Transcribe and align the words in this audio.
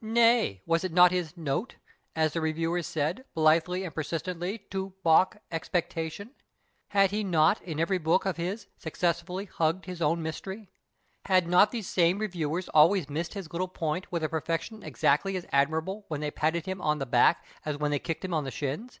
Nay, 0.00 0.62
was 0.64 0.82
it 0.82 0.92
not 0.92 1.12
his" 1.12 1.36
note," 1.36 1.74
as 2.16 2.32
the 2.32 2.40
reviewers 2.40 2.86
said, 2.86 3.26
blithely 3.34 3.84
and 3.84 3.94
persistently 3.94 4.60
to 4.70 4.94
balk" 5.02 5.36
expectation"? 5.52 6.30
Had 6.88 7.10
he 7.10 7.22
not 7.22 7.60
in 7.60 7.78
every 7.78 7.98
book 7.98 8.24
of 8.24 8.38
his 8.38 8.66
successfully 8.78 9.44
hugged 9.44 9.84
his 9.84 10.00
own 10.00 10.22
mystery? 10.22 10.70
Had 11.26 11.46
not 11.48 11.70
these 11.70 11.86
same 11.86 12.18
reviewers 12.18 12.70
always 12.70 13.10
missed 13.10 13.34
his 13.34 13.52
little 13.52 13.68
point 13.68 14.10
with 14.10 14.24
a 14.24 14.28
perfection 14.30 14.82
exactly 14.82 15.36
as 15.36 15.44
admirable 15.52 16.06
when 16.08 16.22
they 16.22 16.30
patted 16.30 16.64
him 16.64 16.80
on 16.80 16.98
the 16.98 17.04
back 17.04 17.44
as 17.66 17.76
when 17.76 17.90
they 17.90 17.98
kicked 17.98 18.24
him 18.24 18.32
on 18.32 18.44
tlic 18.46 18.52
shins 18.52 19.00